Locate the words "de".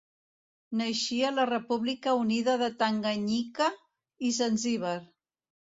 2.65-2.73